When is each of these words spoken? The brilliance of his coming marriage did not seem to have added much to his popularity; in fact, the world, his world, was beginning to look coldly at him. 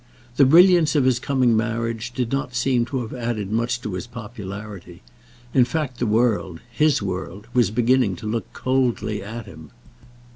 The 0.37 0.45
brilliance 0.47 0.95
of 0.95 1.03
his 1.05 1.19
coming 1.19 1.55
marriage 1.55 2.11
did 2.11 2.31
not 2.31 2.55
seem 2.55 2.85
to 2.85 3.01
have 3.03 3.13
added 3.13 3.51
much 3.51 3.79
to 3.81 3.93
his 3.93 4.07
popularity; 4.07 5.03
in 5.53 5.63
fact, 5.63 5.99
the 5.99 6.07
world, 6.07 6.59
his 6.71 7.03
world, 7.03 7.45
was 7.53 7.69
beginning 7.69 8.15
to 8.15 8.25
look 8.25 8.51
coldly 8.51 9.21
at 9.21 9.45
him. 9.45 9.69